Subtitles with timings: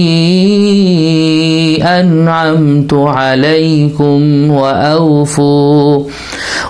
[1.82, 6.04] أنعمت عليكم وأوفوا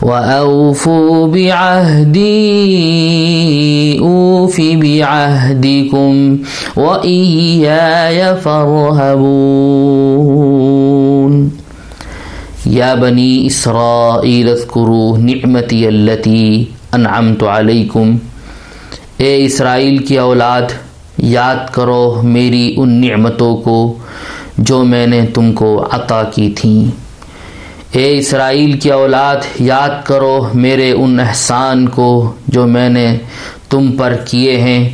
[0.02, 2.34] وأوفوا بعهدي
[4.00, 6.38] أوف بعهدكم
[6.77, 9.24] وإياي فارهبون.
[12.74, 16.64] يا بني إسرائيل اذكروا نعمتي التي
[16.95, 18.16] أنعمت عليكم۔
[19.16, 20.62] اے اسرائیل کی اولاد،
[21.19, 23.98] یاد کرو میری ان نعمتوں کو
[24.58, 26.91] جو میں نے تم کو عطا کی تھیں۔
[27.92, 33.17] اے اسرائیل کی اولاد، یاد کرو میرے ان احسان کو جو میں نے
[33.70, 34.89] تم پر کیے ہیں۔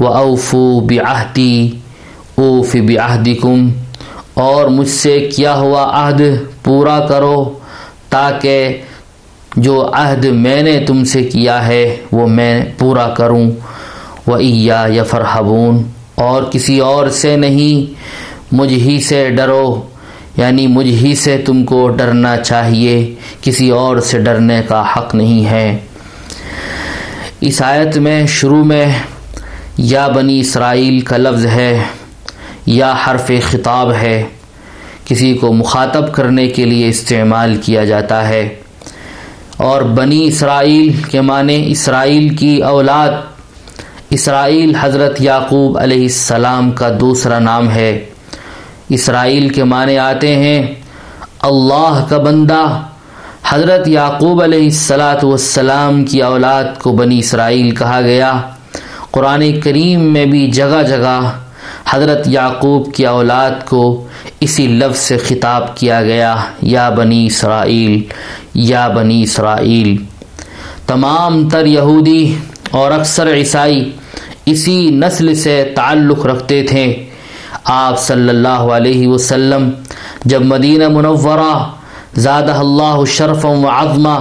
[0.00, 1.70] وہ اوفو بعہدی
[2.34, 3.68] اوف بعہدکم
[4.36, 6.20] اور مجھ سے کیا ہوا عہد
[6.64, 7.58] پورا کرو
[8.08, 8.78] تاکہ
[9.56, 13.50] جو عہد میں نے تم سے کیا ہے وہ میں پورا کروں۔
[14.26, 15.82] وہ عیا یا فرحبون
[16.14, 18.00] اور کسی اور سے نہیں،
[18.52, 19.82] مجھ ہی سے ڈرو۔
[20.36, 25.46] یعنی مجھ ہی سے تم کو ڈرنا چاہیے، کسی اور سے ڈرنے کا حق نہیں
[25.46, 25.78] ہے۔
[27.40, 28.86] اس آیت میں شروع میں
[29.76, 31.82] یا بنی اسرائیل کا لفظ ہے۔
[32.66, 34.22] یا حرف خطاب ہے،
[35.04, 38.54] کسی کو مخاطب کرنے کے لیے استعمال کیا جاتا ہے۔
[39.56, 43.08] اور بنی اسرائیل کے معنی اسرائیل کی اولاد،
[44.10, 48.04] اسرائیل حضرت یعقوب علیہ السلام کا دوسرا نام ہے۔
[48.88, 50.74] اسرائیل کے معنی آتے ہیں،
[51.40, 52.82] اللہ کا بندہ۔
[53.48, 58.40] حضرت یعقوب علیہ السلاۃ والسلام کی اولاد کو بنی اسرائیل کہا گیا۔
[59.10, 61.20] قرآن کریم میں بھی جگہ جگہ
[61.90, 64.06] حضرت یعقوب کی اولاد کو
[64.40, 68.02] اسی لفظ سے خطاب کیا گیا، یا بنی اسرائیل،
[68.54, 69.96] یا بنی اسرائیل۔
[70.86, 72.34] تمام تر یہودی
[72.70, 73.92] اور اکثر عیسائی
[74.46, 77.04] اسی نسل سے تعلق رکھتے تھے۔
[77.64, 79.70] آپ صلی اللہ علیہ وسلم
[80.24, 81.70] جب مدینہ منورہ
[82.16, 84.18] زادہ اللہ شرف و عظمہ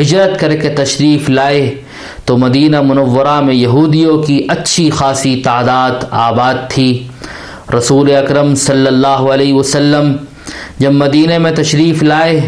[0.00, 1.82] ہجرت کر کے تشریف لائے
[2.24, 7.06] تو مدینہ منورہ میں یہودیوں کی اچھی خاصی تعداد آباد تھی۔
[7.78, 10.16] رسول اکرم صلی اللہ علیہ وسلم
[10.78, 12.40] جب مدینہ میں تشریف لائے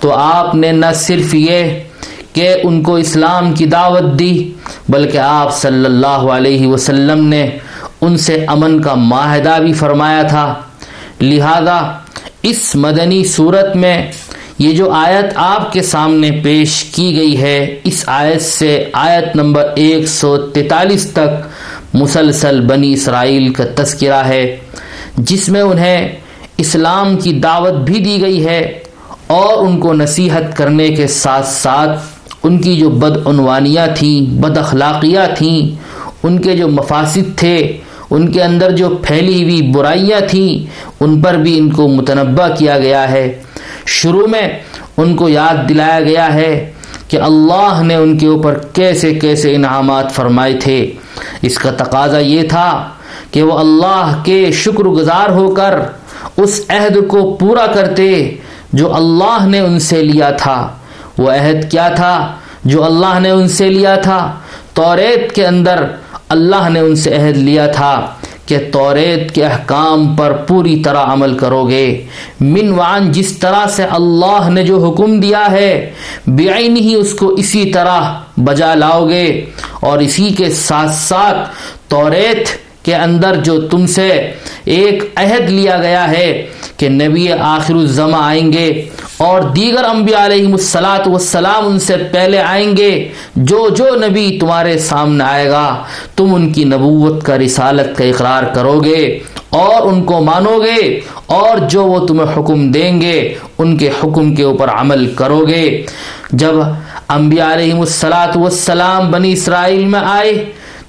[0.00, 1.80] تو آپ نے نہ صرف یہ
[2.32, 4.52] کہ ان کو اسلام کی دعوت دی،
[4.88, 7.50] بلکہ آپ صلی اللہ علیہ وسلم نے
[8.00, 10.54] ان سے امن کا معاہدہ بھی فرمایا تھا۔
[11.20, 11.80] لہذا
[12.42, 14.12] اس مدنی صورت میں
[14.58, 19.72] یہ جو آیت آپ کے سامنے پیش کی گئی ہے، اس آیت سے آیت نمبر
[19.76, 24.56] ایک سو تینتالیس تک مسلسل بنی اسرائیل کا تذکرہ ہے،
[25.16, 26.08] جس میں انہیں
[26.58, 28.78] اسلام کی دعوت بھی دی گئی ہے
[29.26, 31.98] اور ان کو نصیحت کرنے کے ساتھ ساتھ
[32.42, 35.76] ان کی جو بدعنوانیاں تھیں، بد اخلاقیاں تھیں،
[36.22, 37.78] ان کے جو مفاسد تھے،
[38.10, 40.66] ان کے اندر جو پھیلی ہوئی برائیاں تھیں،
[41.00, 43.38] ان پر بھی ان کو متنبع کیا گیا ہے۔
[43.86, 44.48] شروع میں
[44.96, 46.72] ان کو یاد دلایا گیا ہے
[47.08, 50.92] کہ اللہ نے ان کے اوپر کیسے کیسے انعامات فرمائے تھے۔
[51.42, 52.88] اس کا تقاضا یہ تھا
[53.30, 55.80] کہ وہ اللہ کے شکر گزار ہو کر
[56.36, 58.36] اس عہد کو پورا کرتے
[58.72, 60.68] جو اللہ نے ان سے لیا تھا۔
[61.18, 62.34] وہ عہد کیا تھا
[62.64, 64.32] جو اللہ نے ان سے لیا تھا؟
[64.74, 65.84] توریت کے اندر
[66.28, 68.06] اللہ نے ان سے عہد لیا تھا۔
[68.46, 72.04] کہ توریت کے احکام پر پوری طرح عمل کرو گے۔
[72.40, 75.90] من وعن، جس طرح سے اللہ نے جو حکم دیا ہے
[76.26, 78.00] بعین ہی اس کو اسی طرح
[78.36, 79.44] بجا لاؤ گے۔
[79.80, 81.48] اور اسی کے ساتھ ساتھ
[81.88, 82.48] توریت
[82.84, 84.30] کے اندر جو تم سے
[84.64, 86.46] ایک عہد لیا گیا ہے
[86.76, 88.84] کہ نبی آخر الزما آئیں گے
[89.20, 92.92] اور دیگر انبیاء علیہ السلاۃ والسلام ان سے پہلے آئیں گے،
[93.36, 95.82] جو جو نبی تمہارے سامنے آئے گا،
[96.16, 99.02] تم ان کی نبوت کا رسالت کا اقرار کرو گے
[99.50, 100.80] اور ان کو مانو گے
[101.34, 103.18] اور جو وہ تمہیں حکم دیں گے،
[103.58, 105.64] ان کے حکم کے اوپر عمل کرو گے
[106.32, 106.60] جب
[107.08, 110.34] انبیاء علیہ السلاۃ والسلام بنی اسرائیل میں آئے،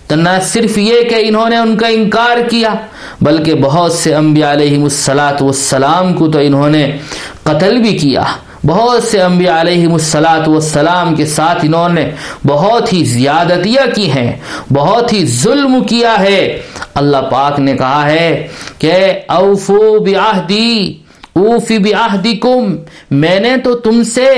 [0.07, 2.73] تو نہ صرف یہ کہ انہوں نے ان کا انکار کیا،
[3.21, 6.85] بلکہ بہت سے انبیاء علیہ السلاۃ والسلام کو تو انہوں نے
[7.45, 8.23] قتل بھی کیا۔
[8.65, 12.09] بہت سے انبیاء علیہ السلاۃ والسلام کے ساتھ انہوں نے
[12.47, 14.31] بہت ہی زیادتیاں کی ہیں،
[14.73, 16.41] بہت ہی ظلم کیا ہے۔
[16.95, 18.47] اللہ پاک نے کہا ہے
[18.79, 18.93] کہ
[19.29, 20.73] اوفو بعہدی،
[21.35, 22.75] اوفی بعہدکم۔
[23.21, 24.29] میں نے تو تم سے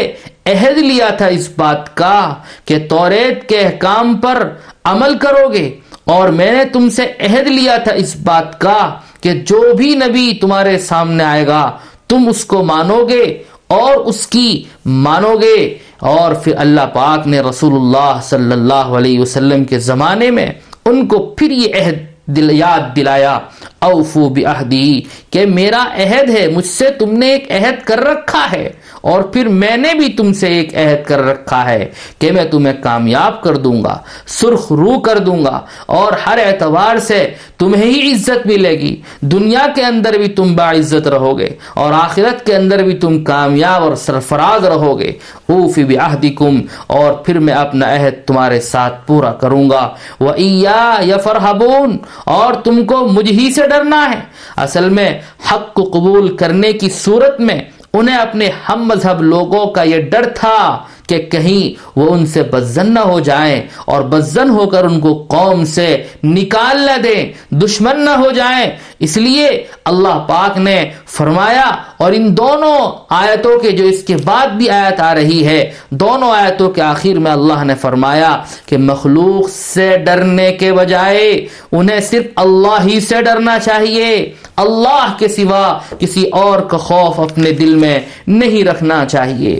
[0.46, 2.34] عہد لیا تھا اس بات کا
[2.66, 4.48] کہ توریت کے احکام پر
[4.92, 5.70] عمل کرو گے،
[6.06, 8.80] اور میں نے تم سے عہد لیا تھا اس بات کا
[9.22, 11.70] کہ جو بھی نبی تمہارے سامنے آئے گا
[12.08, 17.40] تم اس کو مانو گے اور اس کی مانو گے۔ اور پھر اللہ پاک نے
[17.40, 20.52] رسول اللہ صلی اللہ علیہ وسلم کے زمانے میں
[20.86, 21.96] ان کو پھر یہ عہد
[22.26, 23.40] دل، یاد دلایا۔
[23.80, 28.70] اوفو بعہدی، کہ میرا عہد ہے، مجھ سے تم نے ایک عہد کر رکھا ہے۔
[29.08, 31.90] اور پھر میں نے بھی تم سے ایک عہد کر رکھا ہے
[32.20, 36.98] کہ میں تمہیں کامیاب کر دوں گا، سرخ رو کر دوں گا، اور ہر اعتبار
[36.98, 37.20] سے
[37.58, 42.46] تمہیں ہی عزت ملے گی۔ دنیا کے اندر بھی تم باعزت رہو گے اور آخرت
[42.46, 45.12] کے اندر بھی تم کامیاب اور سرفراز رہو گے
[45.50, 49.88] اوفی بعہدکم، اور پھر میں اپنا عہد تمہارے ساتھ پورا کروں گا۔
[50.20, 51.96] وَإِيَّا يَفَرْحَبُونَ
[52.26, 54.20] اور تم کو مجھ ہی سے ڈرنا ہے۔
[54.58, 55.10] اصل میں
[55.52, 57.60] حق کو قبول کرنے کی صورت میں
[57.98, 60.58] انہیں اپنے ہم مذہب لوگوں کا یہ ڈر تھا
[61.08, 65.14] کہ کہیں وہ ان سے بزن نہ ہو جائیں اور بزن ہو کر ان کو
[65.30, 65.88] قوم سے
[66.24, 67.24] نکال نہ دیں،
[67.56, 69.48] دشمن نہ ہو جائیں۔ اس لیے
[69.86, 70.78] اللہ پاک نے
[71.08, 72.76] فرمایا، اور ان دونوں
[73.10, 77.20] آیتوں کے جو اس کے بعد بھی آیت آ رہی ہے، دونوں آیتوں کے آخر
[77.20, 83.22] میں اللہ نے فرمایا کہ مخلوق سے ڈرنے کے بجائے انہیں صرف اللہ ہی سے
[83.22, 89.60] ڈرنا چاہیے۔ اللہ کے سوا کسی اور کا خوف اپنے دل میں نہیں رکھنا چاہیے۔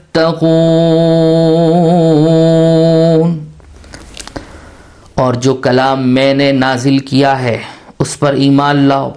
[5.13, 7.57] اور جو کلام میں نے نازل کیا ہے،
[7.99, 9.11] اس پر ایمان لاؤ۔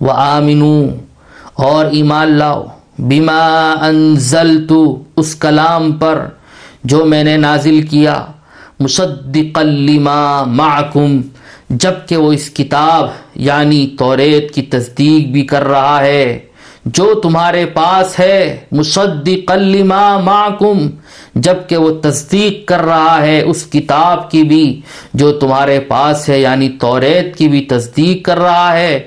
[0.00, 0.86] وہ آمنو
[1.54, 2.66] اور ایمان لاؤ۔
[2.98, 4.72] بیما انزلت،
[5.16, 6.28] اس کلام پر
[6.84, 8.24] جو میں نے نازل کیا۔
[8.80, 11.20] مصدق لما معکم،
[11.70, 16.38] جبکہ وہ اس کتاب یعنی توریت کی تصدیق بھی کر رہا ہے۔
[16.84, 20.90] جو تمہارے پاس ہے مصدق لما معکم،
[21.34, 24.80] جبکہ وہ تصدیق کر رہا ہے اس کتاب کی بھی،
[25.14, 29.00] جو تمہارے پاس ہے یعنی توریت کی بھی تصدیق کر رہا ہے۔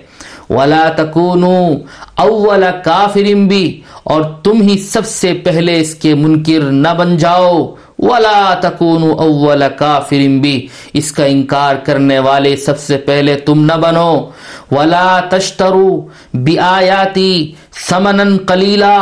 [0.49, 1.75] ولا تکونوا
[2.15, 7.75] اول کافرم بھی اور تم ہی سب سے پہلے اس کے منکر نہ بن جاؤ۔
[8.00, 13.74] ولا تکون اول کافر بھی اس کا انکار کرنے والے سب سے پہلے تم نہ
[13.74, 14.30] بنو۔
[14.72, 17.51] ولا تشترو بیاتی
[17.90, 18.98] سمنن کلیلا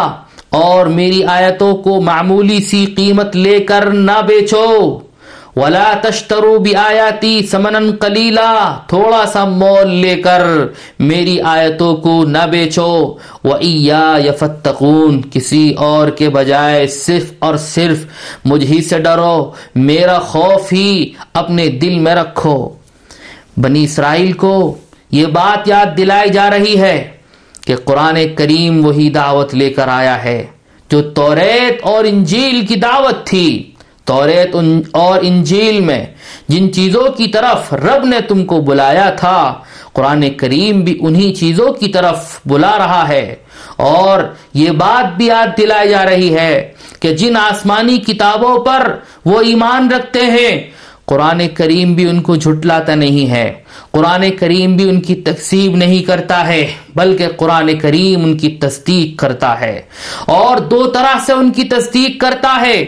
[0.49, 4.99] اور میری آیتوں کو معمولی سی قیمت لے کر نہ بیچو۔
[5.55, 10.41] ولا تشترو بھی آیاتی سمن کلیلا تھوڑا سا مول لے کر
[10.99, 18.05] میری آیتوں کو نہ بیچو۔ وہ یفتقون کسی اور کے بجائے صرف اور صرف
[18.45, 22.69] مجھ ہی سے ڈرو۔ میرا خوف ہی اپنے دل میں رکھو۔
[23.57, 24.77] بنی اسرائیل کو
[25.11, 27.11] یہ بات یاد دلائی جا رہی ہے
[27.65, 30.45] کہ قرآن کریم وہی دعوت لے کر آیا ہے،
[30.89, 33.70] جو توریت اور انجیل کی دعوت تھی۔
[34.11, 34.55] توریت
[34.91, 36.05] اور انجیل میں،
[36.47, 39.53] جن چیزوں کی طرف رب نے تم کو بلایا تھا،
[39.93, 43.35] قرآن کریم بھی انہی چیزوں کی طرف بلا رہا ہے۔
[43.77, 44.19] اور
[44.53, 49.91] یہ بات بھی یاد دلائی جا رہی ہے کہ جن آسمانی کتابوں پر وہ ایمان
[49.91, 50.69] رکھتے ہیں،
[51.05, 53.53] قرآن کریم بھی ان کو جھٹلاتا نہیں ہے۔
[53.91, 59.19] قرآن کریم بھی ان کی تقسیم نہیں کرتا ہے، بلکہ قرآن کریم ان کی تصدیق
[59.19, 59.81] کرتا ہے۔
[60.25, 62.85] اور دو طرح سے ان کی تصدیق کرتا ہے۔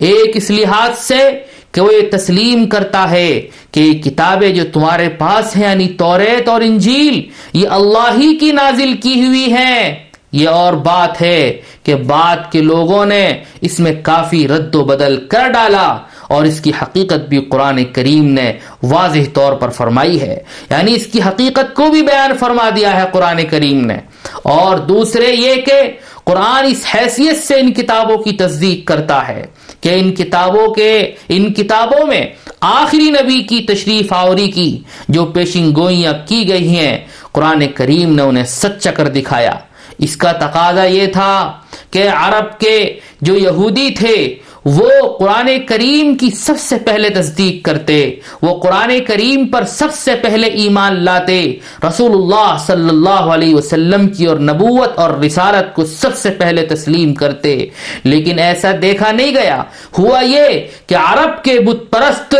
[0.00, 1.30] ایک اس لحاظ سے
[1.72, 3.40] کہ وہ یہ تسلیم کرتا ہے
[3.70, 8.52] کہ یہ کتابیں جو تمہارے پاس ہیں یعنی توریت اور انجیل، یہ اللہ ہی کی
[8.52, 9.94] نازل کی ہوئی ہیں۔
[10.32, 15.26] یہ اور بات ہے کہ بعد کے لوگوں نے اس میں کافی رد و بدل
[15.26, 15.96] کر ڈالا
[16.28, 18.52] اور اس کی حقیقت بھی قرآن کریم نے
[18.82, 20.38] واضح طور پر فرمائی ہے۔
[20.70, 23.96] یعنی اس کی حقیقت کو بھی بیان فرما دیا ہے قرآن کریم نے۔
[24.42, 25.82] اور دوسرے یہ کہ
[26.24, 29.44] قرآن اس حیثیت سے ان کتابوں کی تصدیق کرتا ہے۔
[29.80, 32.26] کہ ان کتابوں کے، ان کتابوں میں
[32.60, 36.98] آخری نبی کی تشریف آوری کی، جو پیشن گوئیاں کی گئی ہیں،
[37.32, 39.54] قرآن کریم نے انہیں سچا کر دکھایا۔
[39.98, 41.52] اس کا تقاضا یہ تھا
[41.90, 44.34] کہ عرب کے جو یہودی تھے
[44.64, 50.14] وہ قرآن کریم کی سب سے پہلے تصدیق کرتے، وہ قرآن کریم پر سب سے
[50.14, 51.56] پہلے ایمان لاتے۔
[51.88, 56.64] رسول اللہ صلی اللہ علیہ وسلم کی اور نبوت اور رسالت کو سب سے پہلے
[56.64, 57.66] تسلیم کرتے۔
[58.04, 59.62] لیکن ایسا دیکھا نہیں گیا۔
[59.98, 60.46] ہوا یہ
[60.86, 62.34] کہ عرب کے بت پرست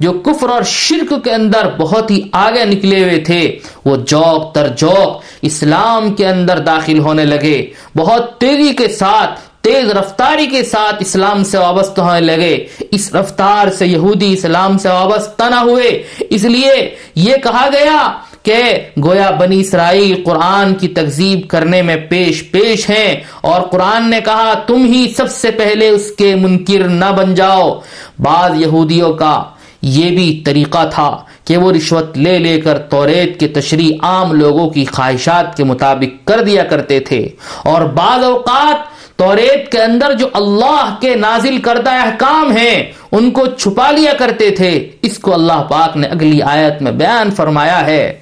[0.00, 4.68] جو کفر اور شرک کے اندر بہت ہی آگے نکلے ہوئے تھے، وہ جوک تر
[4.68, 7.66] جوک اسلام کے اندر داخل ہونے لگے۔
[7.96, 13.70] بہت تیزی کے ساتھ تیز رفتاری کے ساتھ اسلام سے وابستہ ہونے لگے۔ اس رفتار
[13.70, 18.62] سے یہودی اسلام سے وابستہ نہ ہوئے۔ اس لیے یہ کہا گیا کہ
[19.04, 24.54] گویا بنی اسرائیل قرآن کی تکزیب کرنے میں پیش پیش ہیں اور قرآن نے کہا،
[24.66, 27.80] تم ہی سب سے پہلے اس کے منکر نہ بن جاؤ۔
[28.18, 29.42] بعض یہودیوں کا
[29.82, 34.70] یہ بھی طریقہ تھا کہ وہ رشوت لے لے کر توریت کے تشریح عام لوگوں
[34.70, 37.28] کی خواہشات کے مطابق کر دیا کرتے تھے۔
[37.64, 43.46] اور بعض اوقات توریت کے اندر جو اللہ کے نازل کردہ احکام ہیں، ان کو
[43.46, 48.18] چھپا لیا کرتے تھے۔ اس کو اللہ پاک نے اگلی آیت میں بیان فرمایا ہے۔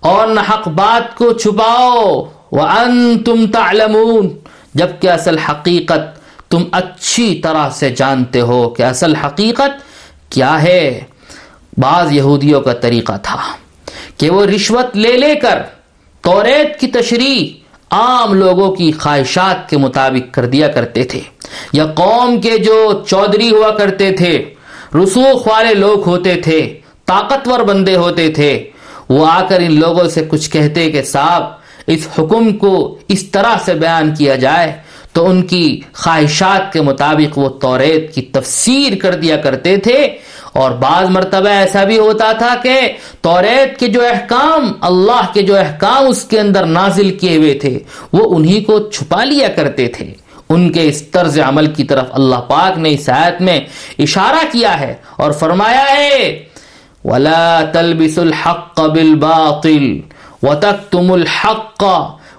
[0.00, 4.28] اور نہ حق بات کو چھپاؤ۔ وہ ان تم تعلمون
[4.74, 6.18] جبکہ اصل حقیقت
[6.50, 9.82] تم اچھی طرح سے جانتے ہو کہ اصل حقیقت
[10.32, 11.00] کیا ہے۔
[11.78, 13.36] بعض یہودیوں کا طریقہ تھا
[14.16, 15.62] کہ وہ رشوت لے لے کر
[16.20, 17.59] توریت کی تشریح
[17.90, 21.20] عام لوگوں کی خواہشات کے مطابق کر دیا کرتے تھے،
[21.72, 24.32] یا قوم کے جو چودھری ہوا کرتے تھے،
[24.94, 26.60] رسوخ والے لوگ ہوتے تھے،
[27.06, 28.52] طاقتور بندے ہوتے تھے،
[29.08, 31.44] وہ آ کر ان لوگوں سے کچھ کہتے کہ صاحب،
[31.86, 32.74] اس حکم کو
[33.08, 34.72] اس طرح سے بیان کیا جائے
[35.12, 39.96] تو ان کی خواہشات کے مطابق وہ توریت کی تفسیر کر دیا کرتے تھے
[40.52, 42.80] اور بعض مرتبہ ایسا بھی ہوتا تھا کہ
[43.20, 47.78] توریت کے جو احکام، اللہ کے جو احکام اس کے اندر نازل کیے ہوئے تھے،
[48.12, 50.14] وہ انہی کو چھپا لیا کرتے تھے۔
[50.48, 53.60] ان کے اس طرز عمل کی طرف اللہ پاک نے اس آیت میں
[53.98, 56.44] اشارہ کیا ہے اور فرمایا ہے،
[57.04, 60.00] وَلَا تَلْبِسُ الْحَقَّ بِالْبَاطِلِ
[60.42, 61.86] وَتَكْتُمُ الْحَقَّ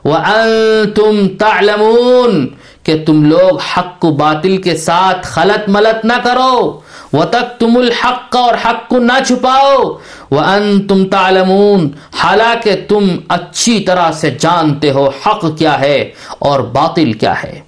[0.03, 2.46] وَأَنْتُمْ تَعْلَمُونَ
[2.84, 6.80] کہ تم لوگ حق کو باطل کے ساتھ خلط ملت نہ کرو۔
[7.13, 9.98] وَتَكْتُمُ الْحَقَّ اور حق کو نہ چھپاؤ۔
[10.32, 17.44] وَأَنْتُمْ تَعْلَمُونَ۔ حالانکہ تم اچھی طرح سے جانتے ہو حق کیا ہے اور باطل کیا
[17.44, 17.60] ہے۔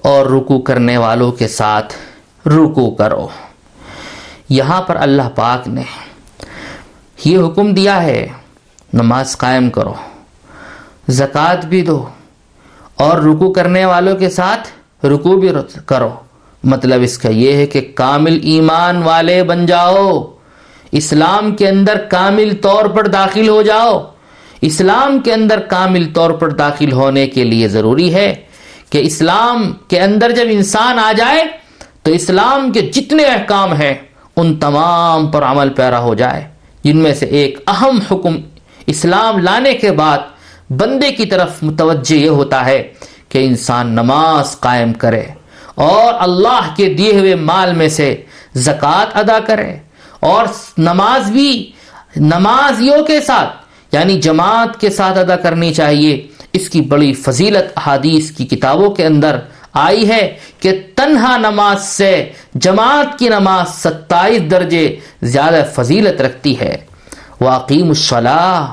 [0.06, 1.94] اور رکو کرنے والوں کے ساتھ
[2.48, 3.26] رکو کرو۔
[4.48, 5.82] یہاں پر اللہ پاک نے
[7.24, 8.26] یہ حکم دیا ہے،
[8.94, 9.94] نماز قائم کرو،
[11.08, 12.04] زکوٰۃ بھی دو
[12.96, 14.68] اور رکو کرنے والوں کے ساتھ
[15.06, 15.48] رکو بھی
[15.86, 16.10] کرو۔
[16.64, 20.22] مطلب اس کا یہ ہے کہ کامل ایمان والے بن جاؤ،
[20.92, 23.98] اسلام کے اندر کامل طور پر داخل ہو جاؤ۔
[24.60, 28.34] اسلام کے اندر کامل طور پر داخل ہونے کے لیے ضروری ہے
[28.90, 31.42] کہ اسلام کے اندر جب انسان آ جائے
[32.02, 33.94] تو اسلام کے جتنے احکام ہیں،
[34.36, 36.48] ان تمام پر عمل پیرا ہو جائے۔
[36.84, 38.36] جن میں سے ایک اہم حکم
[38.86, 40.18] اسلام لانے کے بعد
[40.70, 42.92] بندے کی طرف متوجہ یہ ہوتا ہے
[43.28, 45.24] کہ انسان نماز قائم کرے
[45.74, 48.16] اور اللہ کے دیے ہوئے مال میں سے
[48.54, 49.76] زکوٰۃ ادا کرے
[50.20, 50.46] اور
[50.78, 51.72] نماز بھی
[52.16, 53.56] نمازیوں کے ساتھ
[53.92, 59.06] یعنی جماعت کے ساتھ ادا کرنی چاہیے۔ اس کی بڑی فضیلت احادیث کی کتابوں کے
[59.06, 59.38] اندر
[59.72, 62.12] آئی ہے کہ تنہا نماز سے
[62.54, 66.76] جماعت کی نماز ستائیس درجے زیادہ فضیلت رکھتی ہے۔
[67.40, 68.64] واقیم الصلاح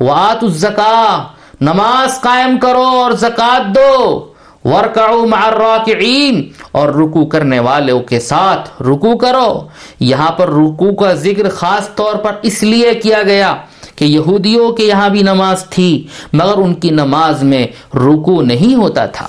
[0.00, 1.26] وات الزکا
[1.60, 4.26] نماز قائم کرو اور زکات دو۔
[4.64, 9.68] ورکعو مع الراکعین اور رکو کرنے والوں کے ساتھ رکو کرو۔
[10.00, 13.54] یہاں پر رکو کا ذکر خاص طور پر اس لیے کیا گیا
[14.00, 19.06] کہ یہودیوں کے یہاں بھی نماز تھی، مگر ان کی نماز میں رکو نہیں ہوتا
[19.06, 19.26] تھا۔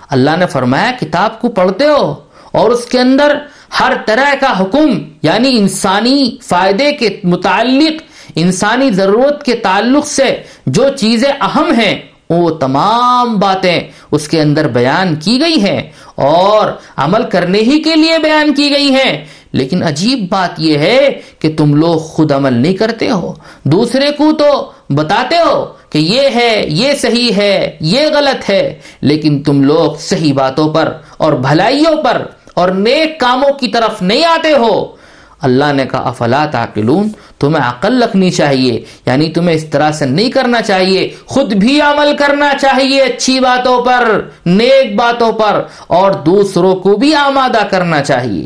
[0.09, 2.13] اللہ نے فرمایا، کتاب کو پڑھتے ہو
[2.51, 3.37] اور اس کے اندر
[3.79, 8.01] ہر طرح کا حکم یعنی انسانی فائدے کے متعلق،
[8.35, 10.29] انسانی ضرورت کے تعلق سے
[10.65, 11.95] جو چیزیں اہم ہیں
[12.29, 13.79] وہ تمام باتیں
[14.11, 15.81] اس کے اندر بیان کی گئی ہیں
[16.15, 21.21] اور عمل کرنے ہی کے لیے بیان کی گئی ہیں۔ لیکن عجیب بات یہ ہے
[21.39, 26.21] کہ تم لوگ خود عمل نہیں کرتے ہو۔ دوسرے کو تو بتاتے ہو کہ یہ
[26.35, 32.03] ہے، یہ صحیح ہے، یہ غلط ہے، لیکن تم لوگ صحیح باتوں پر اور بھلائیوں
[32.03, 34.94] پر اور نیک کاموں کی طرف نہیں آتے ہو۔
[35.41, 40.31] اللہ نے کہا، افلا تاکلون تمہیں عقل رکھنی چاہیے یعنی تمہیں اس طرح سے نہیں
[40.31, 46.75] کرنا چاہیے، خود بھی عمل کرنا چاہیے اچھی باتوں پر، نیک باتوں پر، اور دوسروں
[46.75, 48.45] کو بھی آمادہ کرنا چاہیے۔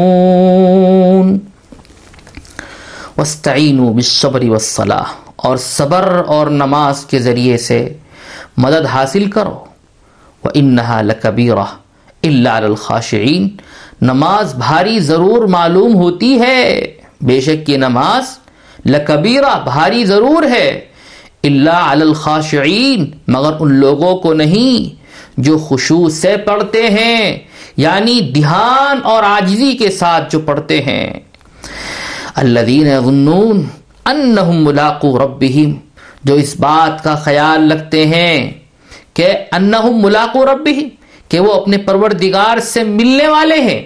[3.17, 5.03] واستعينوا بالصبر والصلاة
[5.35, 7.93] اور صبر اور نماز کے ذریعے سے
[8.57, 9.65] مدد حاصل کرو.
[10.43, 11.65] وَإِنَّهَا لَكَبِيرَةٌ
[12.27, 13.47] إِلَّا لِلْخَاشِعِينَ
[14.01, 18.23] نماز بھاری ضرور معلوم ہوتی ہے، بے شک یہ نماز
[18.85, 20.81] لکبیرہ، بھاری ضرور ہے۔
[21.43, 25.01] اللہ علی الخاشعین مگر ان لوگوں کو نہیں
[25.37, 27.39] جو خشوع سے پڑھتے ہیں۔
[27.81, 31.19] یعنی دھیان اور آجزی کے ساتھ جو پڑھتے ہیں۔
[32.35, 33.63] الذین یظنون
[34.05, 35.71] انہم ملاقو ربہم،
[36.23, 38.51] جو اس بات کا خیال رکھتے ہیں
[39.13, 40.87] کہ انہم ملاقو ربہم،
[41.29, 43.81] کہ وہ اپنے پروردگار سے ملنے والے ہیں۔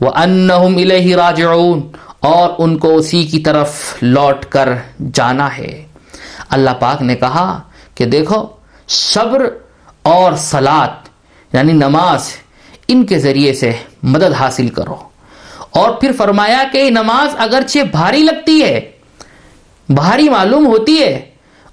[0.00, 1.80] وہ انہم الیہ راجعون،
[2.20, 3.70] اور ان کو اسی کی طرف
[4.02, 4.68] لوٹ کر
[5.12, 5.72] جانا ہے۔
[6.50, 7.48] اللہ پاک نے کہا
[7.94, 8.46] کہ دیکھو،
[8.88, 9.48] صبر
[10.02, 11.08] اور سلاد
[11.52, 12.28] یعنی نماز
[12.88, 13.72] ان کے ذریعے سے
[14.02, 14.96] مدد حاصل کرو۔
[15.70, 18.90] اور پھر فرمایا کہ یہ نماز اگرچہ بھاری لگتی ہے،
[19.88, 21.20] بھاری معلوم ہوتی ہے،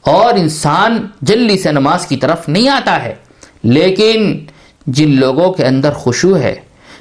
[0.01, 3.15] اور انسان جلدی سے نماز کی طرف نہیں آتا ہے۔
[3.63, 4.45] لیکن
[4.87, 6.55] جن لوگوں کے اندر خوشو ہے،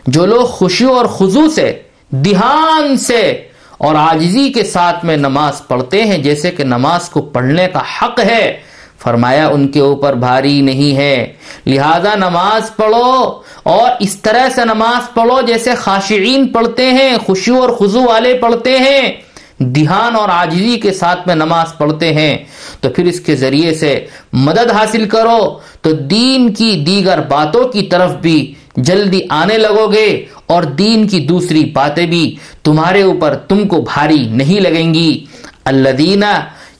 [0.07, 3.49] جو لوگ خوشو اور خضو سے، دھیان سے
[3.79, 8.21] اور آجزی کے ساتھ میں نماز پڑھتے ہیں، جیسے کہ نماز کو پڑھنے کا حق
[8.21, 8.61] ہے
[9.05, 11.33] فرمایا ان کے اوپر بھاری نہیں ہے۔
[11.67, 17.69] لہذا نماز پڑھو اور اس طرح سے نماز پڑھو جیسے خاشعین پڑھتے ہیں خوشو اور
[17.69, 19.13] خضو والے پڑھتے ہیں۔
[19.59, 22.39] دھیان اور آجزی کے ساتھ میں نماز پڑھتے ہیں۔
[22.81, 27.83] تو پھر اس کے ذریعے سے مدد حاصل کرو۔ تو دین کی دیگر باتوں کی
[27.83, 33.69] طرف بھی جلدی آنے لگو گے اور دین کی دوسری باتیں بھی تمہارے اوپر تم
[33.69, 35.25] کو بھاری نہیں لگیں گی۔
[35.65, 36.25] الذین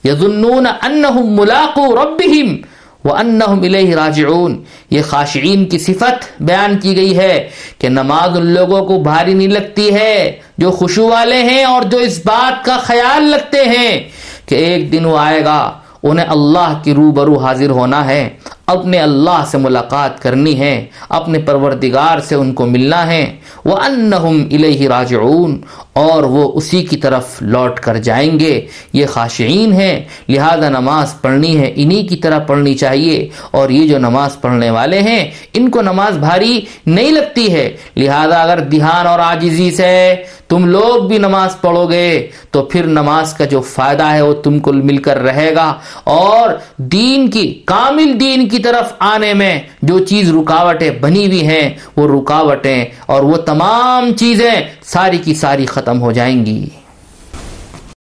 [0.07, 2.55] یظنون انہم ملاقو ربہم
[3.05, 4.55] وَأَنَّهُمْ إِلَيْهِ رَاجِعُونَ۔
[4.89, 9.47] یہ خاشعین کی صفت بیان کی گئی ہے کہ نماز ان لوگوں کو بھاری نہیں
[9.47, 14.09] لگتی ہے، جو خوشو والے ہیں اور جو اس بات کا خیال رکھتے ہیں
[14.45, 15.71] کہ ایک دن وہ آئے گا،
[16.03, 18.29] انہیں اللہ کی روبرو حاضر ہونا ہے۔
[18.67, 24.47] اپنے اللہ سے ملاقات کرنی ہے، اپنے پروردگار سے ان کو ملنا ہے۔ وہ انہم
[24.51, 25.61] الہ راجعون،
[25.93, 31.59] اور وہ اسی کی طرف لوٹ کر جائیں گے۔ یہ خاشعین ہیں، لہذا نماز پڑھنی
[31.59, 35.69] ہے، انہی کی طرح پڑھنی چاہیے۔ اور یہ جو نماز پڑھنے والے ہیں، ان
[48.55, 54.11] کی طرف آنے میں جو چیز رکاوٹیں بنی ہوئی ہیں، وہ رکاوٹیں اور وہ تمام
[54.13, 54.51] چیزیں
[54.83, 56.69] ساری کی ساری ختم ہو جائیں گی۔